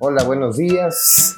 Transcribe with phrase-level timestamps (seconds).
[0.00, 1.36] Hola, buenos días.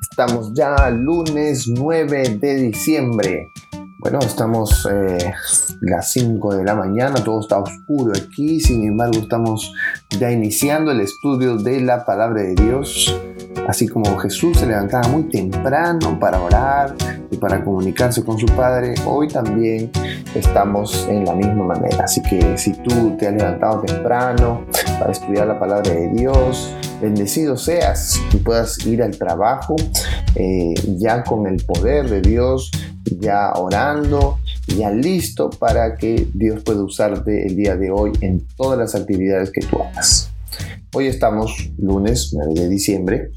[0.00, 3.50] Estamos ya lunes 9 de diciembre.
[3.98, 5.34] Bueno, estamos eh,
[5.80, 9.74] las 5 de la mañana, todo está oscuro aquí, sin embargo estamos
[10.20, 13.20] ya iniciando el estudio de la palabra de Dios.
[13.66, 16.94] Así como Jesús se levantaba muy temprano para orar
[17.32, 19.90] y para comunicarse con su Padre, hoy también
[20.32, 22.04] estamos en la misma manera.
[22.04, 24.64] Así que si tú te has levantado temprano
[25.00, 29.76] para estudiar la palabra de Dios, bendecido seas y puedas ir al trabajo
[30.34, 32.70] eh, ya con el poder de Dios,
[33.18, 38.78] ya orando, ya listo para que Dios pueda usarte el día de hoy en todas
[38.78, 40.30] las actividades que tú hagas.
[40.94, 43.30] Hoy estamos lunes 9 de diciembre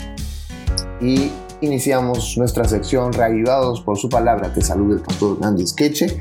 [1.01, 1.29] y
[1.61, 4.53] iniciamos nuestra sección Reavivados por su palabra.
[4.53, 6.17] Te saluda el pastor Andy Skeche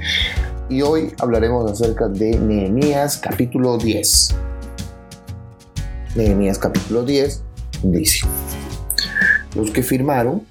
[0.68, 4.34] y hoy hablaremos acerca de Nehemías capítulo 10.
[6.16, 7.42] Nehemías capítulo 10
[7.82, 8.26] dice,
[9.54, 10.46] los que firmaron,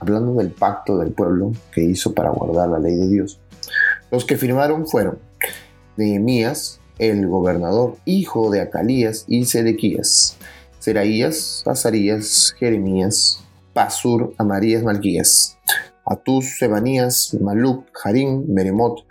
[0.00, 3.40] hablando del pacto del pueblo que hizo para guardar la ley de Dios,
[4.10, 5.18] los que firmaron fueron
[5.96, 10.36] Nehemías, el gobernador, hijo de Acalías y Sedequías,
[10.80, 13.40] Seraías, Azarías, Jeremías,
[13.72, 15.58] Pasur, Amarías, Malquías,
[16.04, 19.04] Atus, Sebanías, Maluc, Harim, Meremot,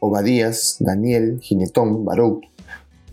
[0.00, 2.44] Obadías, Daniel, Ginetón, Baruch,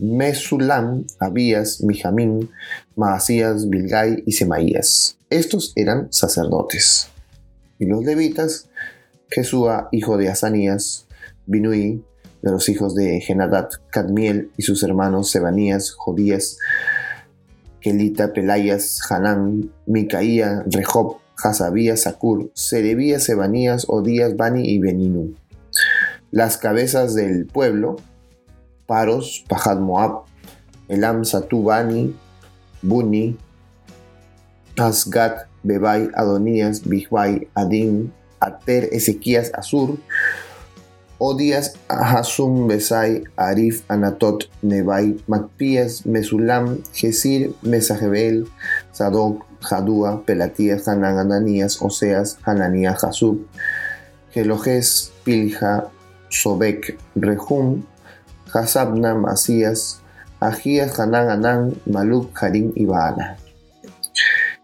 [0.04, 2.50] Mesulam, Abías, Mijamín,
[2.94, 5.16] Maasías, Bilgai y Semaías.
[5.30, 7.08] Estos eran sacerdotes.
[7.78, 8.68] Y los levitas,
[9.30, 11.06] Jesúa, hijo de Asanías,
[11.46, 12.04] Binui,
[12.42, 16.58] de los hijos de Genadat, Cadmiel y sus hermanos Sebanías, Jodías,
[17.80, 25.34] Kelita, Pelayas, Hanán, Micaía, Rehob, Hasabías, Sakur, Serebías, Sebanías, Odías, Bani y Beninu.
[26.30, 27.96] Las cabezas del pueblo,
[28.94, 30.22] Paros, Pajad Moab,
[30.86, 32.14] Elam, Satu, Bani,
[32.78, 33.34] Buni,
[34.78, 39.98] Asgat, Bebai, Adonías, Bihbai, Adin, Ater, Ezequías, Azur,
[41.18, 48.46] Odias, Hasum, Besai, Arif, Anatot, Nebai, Macpías, Mesulam, Gesir, Mesajebel,
[48.94, 53.42] Sadok, Jadúa, Pelatías, Hanán, Ananías, Oseas, Hananías, Jasub,
[54.30, 55.90] Gelojes, Pilja,
[56.30, 57.82] Sobek, Rehum,
[58.54, 60.00] Hasabna, Masías,
[60.40, 63.36] Agías, Hanán, Anán, Maluk, Harim y Baana.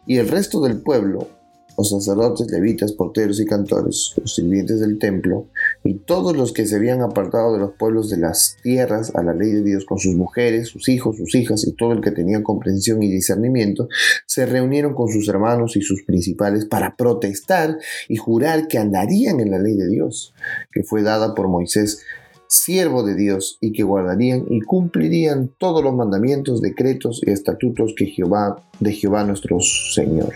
[0.07, 1.29] Y el resto del pueblo,
[1.77, 5.47] los sacerdotes, levitas, porteros y cantores, los sirvientes del templo,
[5.83, 9.33] y todos los que se habían apartado de los pueblos de las tierras a la
[9.33, 12.43] ley de Dios con sus mujeres, sus hijos, sus hijas y todo el que tenía
[12.43, 13.89] comprensión y discernimiento,
[14.27, 17.79] se reunieron con sus hermanos y sus principales para protestar
[18.09, 20.35] y jurar que andarían en la ley de Dios,
[20.71, 22.03] que fue dada por Moisés
[22.51, 28.07] siervo de Dios, y que guardarían y cumplirían todos los mandamientos, decretos y estatutos que
[28.07, 30.35] Jehová, de Jehová nuestro Señor.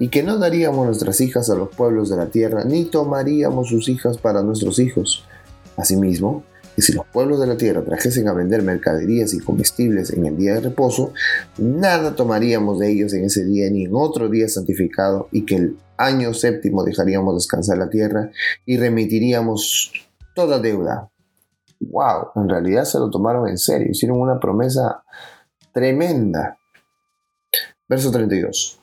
[0.00, 3.88] Y que no daríamos nuestras hijas a los pueblos de la tierra, ni tomaríamos sus
[3.88, 5.24] hijas para nuestros hijos.
[5.76, 6.42] Asimismo,
[6.74, 10.36] que si los pueblos de la tierra trajesen a vender mercaderías y comestibles en el
[10.36, 11.12] día de reposo,
[11.56, 15.76] nada tomaríamos de ellos en ese día ni en otro día santificado, y que el
[15.96, 18.30] año séptimo dejaríamos descansar la tierra
[18.66, 19.92] y remitiríamos
[20.36, 21.10] toda deuda.
[21.80, 22.30] ¡Wow!
[22.36, 25.02] En realidad se lo tomaron en serio, hicieron una promesa
[25.72, 26.58] tremenda.
[27.88, 28.80] Verso 32.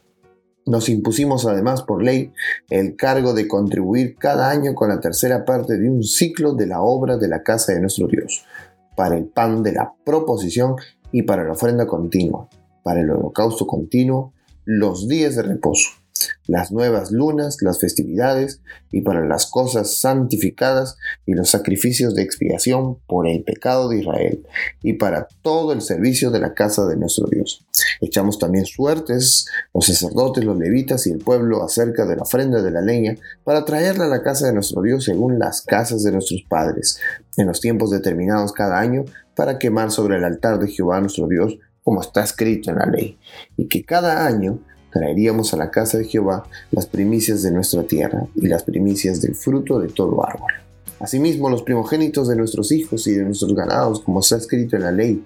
[0.65, 2.33] Nos impusimos además por ley
[2.69, 6.81] el cargo de contribuir cada año con la tercera parte de un ciclo de la
[6.81, 8.45] obra de la casa de nuestro Dios,
[8.95, 10.75] para el pan de la proposición
[11.11, 12.49] y para la ofrenda continua,
[12.81, 14.33] para el holocausto continuo,
[14.65, 16.02] los días de reposo
[16.46, 22.97] las nuevas lunas, las festividades y para las cosas santificadas y los sacrificios de expiación
[23.07, 24.46] por el pecado de Israel
[24.81, 27.66] y para todo el servicio de la casa de nuestro Dios.
[28.01, 32.72] Echamos también suertes los sacerdotes, los levitas y el pueblo acerca de la ofrenda de
[32.72, 36.44] la leña para traerla a la casa de nuestro Dios según las casas de nuestros
[36.47, 37.00] padres,
[37.38, 41.57] en los tiempos determinados cada año para quemar sobre el altar de Jehová nuestro Dios
[41.84, 43.19] como está escrito en la ley,
[43.57, 44.59] y que cada año
[44.94, 49.36] traeríamos a la casa de Jehová las primicias de nuestra tierra y las primicias del
[49.36, 50.54] fruto de todo árbol.
[51.00, 54.92] Asimismo, los primogénitos de nuestros hijos y de nuestros ganados, como está escrito en la
[54.94, 55.22] ley,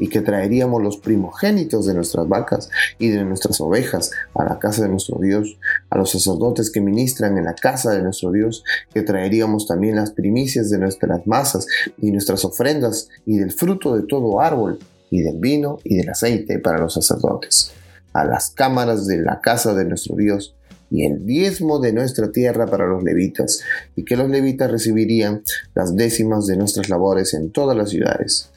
[0.00, 2.68] y que traeríamos los primogénitos de nuestras vacas
[2.98, 5.56] y de nuestras ovejas a la casa de nuestro Dios,
[5.88, 10.10] a los sacerdotes que ministran en la casa de nuestro Dios, que traeríamos también las
[10.10, 11.68] primicias de nuestras masas
[11.98, 14.80] y nuestras ofrendas y del fruto de todo árbol,
[15.12, 17.72] y del vino y del aceite para los sacerdotes
[18.12, 20.54] a las cámaras de la casa de nuestro Dios
[20.90, 23.60] y el diezmo de nuestra tierra para los levitas,
[23.94, 25.42] y que los levitas recibirían
[25.74, 28.50] las décimas de nuestras labores en todas las ciudades.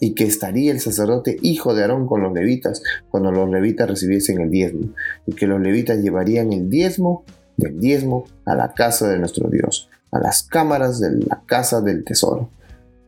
[0.00, 4.40] y que estaría el sacerdote hijo de Aarón con los levitas cuando los levitas recibiesen
[4.40, 4.88] el diezmo,
[5.24, 7.24] y que los levitas llevarían el diezmo
[7.56, 12.04] del diezmo a la casa de nuestro Dios, a las cámaras de la casa del
[12.04, 12.50] tesoro,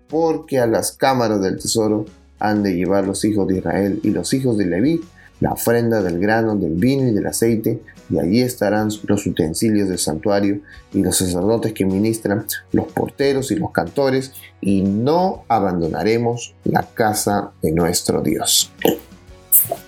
[0.08, 2.06] porque a las cámaras del tesoro
[2.38, 5.00] han de llevar los hijos de Israel y los hijos de Leví
[5.40, 9.98] la ofrenda del grano, del vino y del aceite, y allí estarán los utensilios del
[9.98, 10.60] santuario
[10.92, 17.52] y los sacerdotes que ministran, los porteros y los cantores, y no abandonaremos la casa
[17.62, 18.72] de nuestro Dios.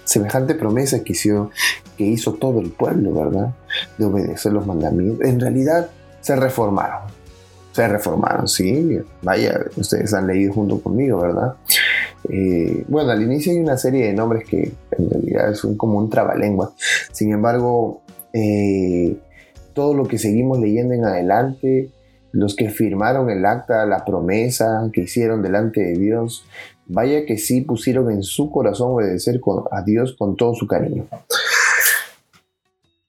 [0.05, 1.51] Semejante promesa que hizo,
[1.97, 3.55] que hizo todo el pueblo, ¿verdad?
[3.97, 5.27] De obedecer los mandamientos.
[5.27, 5.91] En realidad
[6.21, 7.03] se reformaron.
[7.73, 8.99] Se reformaron, sí.
[9.23, 11.55] Vaya, ustedes han leído junto conmigo, ¿verdad?
[12.29, 15.99] Eh, bueno, al inicio hay una serie de nombres que en realidad es un, como
[15.99, 16.75] un trabalengua.
[17.13, 18.03] Sin embargo,
[18.33, 19.17] eh,
[19.73, 21.91] todo lo que seguimos leyendo en adelante,
[22.33, 26.45] los que firmaron el acta, la promesa que hicieron delante de Dios,
[26.87, 29.41] vaya que sí pusieron en su corazón obedecer
[29.71, 31.07] a Dios con todo su cariño.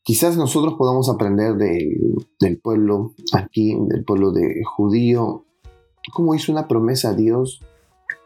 [0.03, 5.45] Quizás nosotros podamos aprender del pueblo aquí, del pueblo de judío,
[6.13, 7.61] cómo hizo una promesa a Dios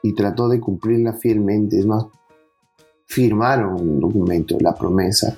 [0.01, 1.77] y trató de cumplirla fielmente.
[1.77, 2.05] Es más,
[3.13, 5.35] firmaron un documento, la promesa.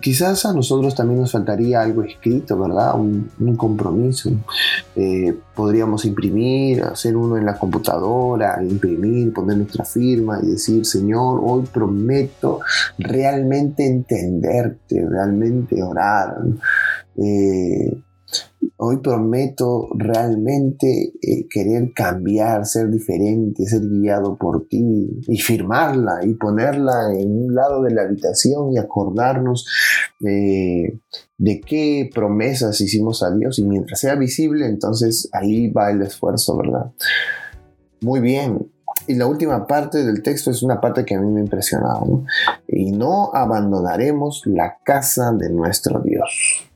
[0.00, 2.98] Quizás a nosotros también nos faltaría algo escrito, ¿verdad?
[2.98, 4.30] Un, compromiso.
[4.96, 11.40] Eh, podríamos imprimir, hacer uno en la computadora, imprimir, poner nuestra firma y decir, Señor,
[11.44, 12.58] hoy prometo
[12.98, 16.36] realmente entenderte, realmente orar.
[17.16, 18.02] Eh,
[18.78, 26.34] Hoy prometo realmente eh, querer cambiar, ser diferente, ser guiado por ti y firmarla y
[26.34, 29.66] ponerla en un lado de la habitación y acordarnos
[30.18, 31.00] de
[31.66, 36.92] qué promesas hicimos a Dios y mientras sea visible, entonces ahí va el esfuerzo, ¿verdad?
[38.02, 38.58] Muy bien,
[39.06, 42.24] y la última parte del texto es una parte que a mí me ha impresionado.
[42.66, 46.66] Y no abandonaremos la casa de nuestro Dios.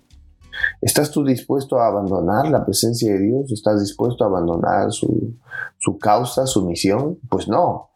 [0.80, 3.52] ¿Estás tú dispuesto a abandonar la presencia de Dios?
[3.52, 5.36] ¿Estás dispuesto a abandonar su,
[6.00, 7.18] causa, su misión?
[7.28, 7.90] Pues no.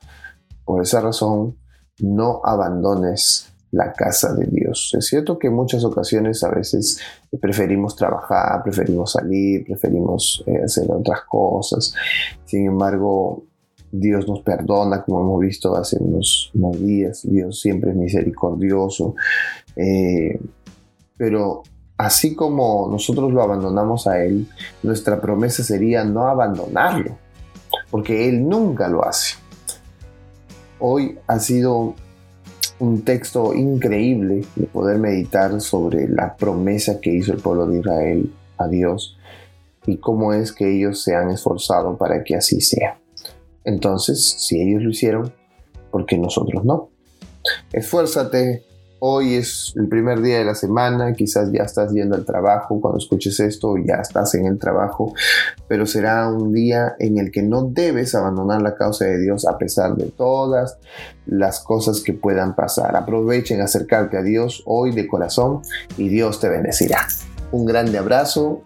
[0.65, 1.57] Por esa razón,
[2.01, 4.95] no abandones la casa de Dios.
[4.97, 7.01] Es cierto que en muchas ocasiones a veces
[7.41, 11.95] preferimos trabajar, preferimos salir, preferimos eh, hacer otras cosas.
[12.45, 13.45] Sin embargo,
[13.91, 17.23] Dios nos perdona, como hemos visto hace unos, días.
[17.25, 19.15] Dios siempre es misericordioso.
[19.75, 20.39] Eh,
[21.17, 21.63] pero
[21.97, 24.49] así como nosotros lo abandonamos a Él,
[24.83, 27.17] nuestra promesa sería no abandonarlo,
[27.91, 29.37] porque Él nunca lo hace.
[30.79, 31.95] Hoy ha sido
[32.79, 38.33] un texto increíble de poder meditar sobre la promesa que hizo el pueblo de Israel
[38.59, 39.17] a Dios
[39.87, 42.99] y cómo es que ellos se han esforzado para que así sea.
[43.65, 45.33] Entonces, si ellos lo hicieron,
[45.91, 46.91] ¿por qué nosotros no?
[47.73, 48.65] Esfuérzate
[49.07, 52.97] Hoy es el primer día de la semana, quizás ya estás yendo al trabajo, cuando
[52.97, 55.13] escuches esto ya estás en el trabajo,
[55.69, 59.59] pero será un día en el que no debes abandonar la causa de Dios a
[59.59, 60.79] pesar de todas
[61.27, 62.97] las cosas que puedan pasar.
[62.97, 65.61] Aprovechen acercarte a Dios hoy de corazón
[65.99, 67.07] y Dios te bendecirá.
[67.53, 68.63] Un grande abrazo,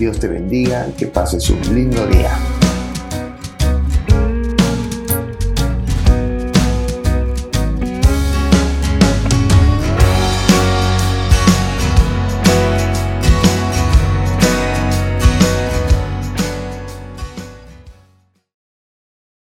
[0.00, 2.36] Dios te bendiga, que pases un lindo día.